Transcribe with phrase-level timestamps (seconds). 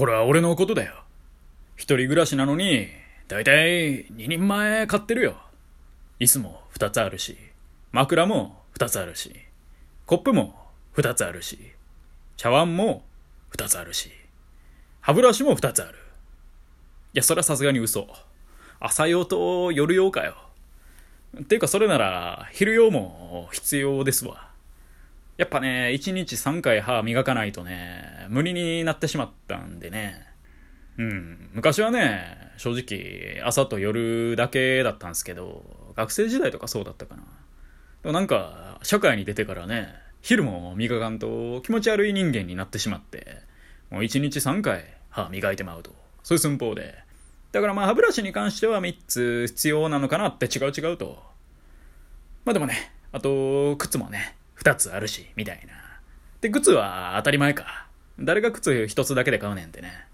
[0.00, 0.94] これは俺のことだよ。
[1.76, 2.88] 一人暮らしなのに、
[3.28, 5.36] だいたい2人前買ってるよ。
[6.18, 7.36] 椅子も2つあるし、
[7.92, 9.30] 枕も2つあるし、
[10.06, 10.54] コップも
[10.96, 11.58] 2つあるし、
[12.38, 13.02] 茶碗も
[13.52, 14.10] 2つあるし、
[15.02, 15.98] 歯ブラシも2つある。
[17.12, 18.08] いや、それはさすがに嘘。
[18.78, 20.34] 朝用と夜用かよ。
[21.38, 24.49] っていうかそれなら昼用も必要ですわ。
[25.40, 30.22] やっぱね、1日3回歯磨かないとね、無理になってしまったんでね。
[30.98, 31.48] うん。
[31.54, 35.64] 昔はね、正直朝と夜だけだったんですけど、
[35.96, 37.22] 学生時代とかそうだったかな。
[38.02, 39.88] でもなんか、社会に出てからね、
[40.20, 43.38] 昼も磨かんと気持ち悪い人間になってしまって、
[43.88, 45.90] もう1日3回歯磨いてまうと。
[46.22, 46.98] そういう寸法で。
[47.52, 51.22] だからまあ歯ブラシに関しては3つ必要なのかなって違う違うと。
[52.44, 55.72] まあでもね、あと、靴もね、2つあるし、みたいな。
[56.40, 57.86] で、靴は当たり前か。
[58.18, 60.06] 誰が靴1つだけで買うねんってね。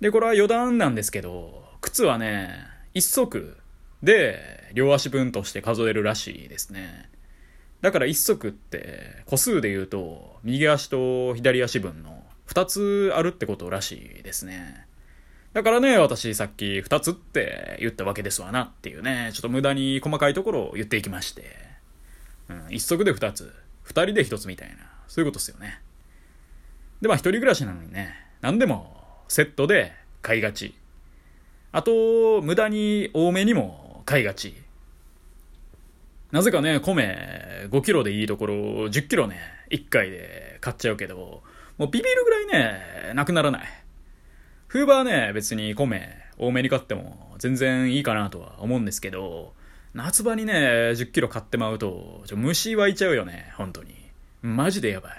[0.00, 3.56] で、これは余談なんですけど、靴はね、1足
[4.02, 7.08] で両足分として数えるらしいですね。
[7.80, 14.86] だから1足って個数で言うと右足と左足分の2つあるってことらしいですね。
[15.52, 21.56] だからね、私さっき2つって言ったわけですわなっていうね、ちょっと無駄に細かいところを言っていきまして。
[22.48, 23.52] うん、1足で2つ、
[23.86, 24.76] 2人で1つみたいな、
[25.08, 25.80] そういうことですよね。
[27.00, 30.74] で、まあ一人暮らしなのにね、何でもセットで買いがち。
[31.72, 34.54] あと、無駄に多めにも買いがち。
[36.32, 41.42] なぜかね、米5キロでいいところ10キロね、1回で買っちゃうけど、
[41.78, 43.68] もうビビるぐらいね、なくならない。
[44.68, 49.54] 冬場はね、別に米多めに買っても全然いいかなとは思うんですけど、
[49.94, 50.54] 夏場にね、
[50.92, 53.94] 10キロ買ってまうと、ちょ虫湧いちゃうよね、本当に。
[54.42, 55.12] マジでやばい。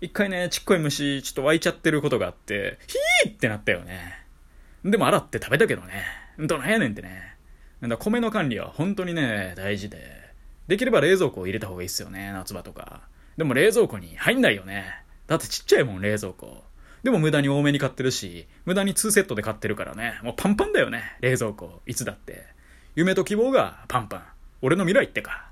[0.00, 4.24] 一回ね、ちっこい虫、ちょっと湧いちゃってることがあって、ヒーってなったよね。
[4.84, 6.04] でも洗って食べたけどね。
[6.38, 7.34] どないやねんってね。
[7.82, 9.98] だ米の管理は本当にね、大事で。
[10.68, 13.02] できれば冷蔵庫を入れた方がいいっすよね、夏場とか。
[13.36, 14.84] でも冷蔵庫に入んないよね。
[15.26, 16.62] だってちっちゃいもん、冷蔵庫。
[17.02, 20.20] でも無駄に多めに買ってるし、無駄に2セットで買ってるからね。
[20.22, 21.82] もうパンパンだよね、冷蔵庫。
[21.86, 22.53] いつだって。
[22.96, 24.22] 夢と希望がパンパン。
[24.62, 25.48] 俺の未来ってか。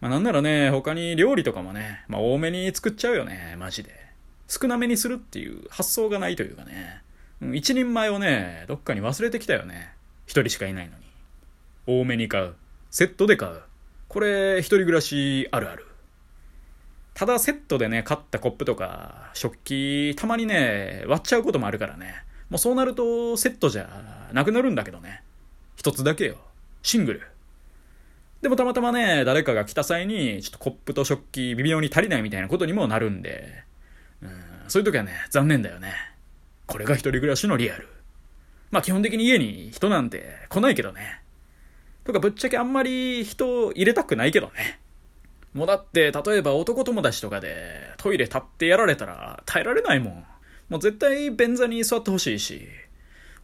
[0.00, 3.90] まあなんならね、他に料理とかもね、まあ多めに作っちゃうよね、マジで。
[4.46, 7.02] 少なめにするっていう発想がないというかね。
[7.40, 9.92] うん一人前をね、どっかに忘れてきたよね。
[10.26, 11.04] 一人しかいないのに。
[11.86, 12.54] 多めに買う。
[12.90, 13.60] セットで買う。
[14.06, 15.86] これ、一人暮らしあるある。
[17.14, 22.14] ただセットでね、買ったコップとか、食器、たまにね、割っちゃうこともあるからね。
[22.48, 25.22] もうそうなると、セットじゃなくなるんだけどね。
[25.76, 26.36] 一つだけよ。
[26.82, 27.22] シングル。
[28.42, 33.64] でもたまたまね、誰かが来た際に、ちょっとコップと食器微妙に足りないみたいなことにもなるんで、
[34.22, 34.30] うん、
[34.68, 35.94] そういう時はね、残念だよね。
[36.66, 37.88] これが一人暮らしのリアル。
[38.70, 41.22] まあ基本的に家に人なんて来ないけどね。
[42.04, 44.78] とかぶっちゃけあんまり人入れたくないけどね。
[45.54, 50.26] もうだって、例えば男友達とかでトイレ立ってやられたら耐えられないもん。
[50.68, 52.68] もう絶対便座に座ってほしいし。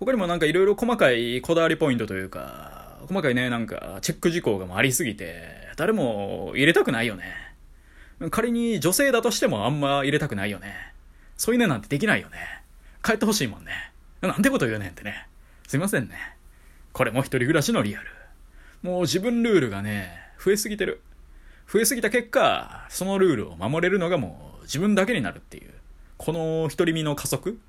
[0.01, 5.45] 他にもなんか色々細かいこだわりポイントというか、細かいね、なんかチェック事項がありすぎて、
[5.77, 7.25] 誰も入れたくないよね。
[8.31, 10.75] 仮に女性だとしてもあんま入れたくないよね。
[11.37, 12.39] そういうねなんてできないよね。
[13.03, 13.73] 帰ってほしいもんね。
[14.23, 15.27] なんてこと言うねんってね。
[15.69, 16.15] すいませんね。
[16.95, 18.07] これも一人暮らしのリアル。
[18.83, 20.13] もう自分ルールがね、
[20.43, 21.03] 増えすぎてる。
[21.71, 25.71] 増えすぎた結果、そのルールを守れるのがもう自分だけになるっていう。
[26.17, 27.61] この独り身の加速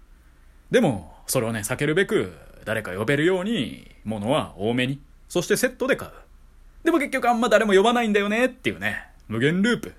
[0.71, 2.33] でも、それをね、避けるべく、
[2.63, 6.11] 誰か呼べるように、物は多めに、そしてセットで買う。
[6.83, 9.93] でも結局あんま誰も呼ばないんだよねっていうね、無限ループ。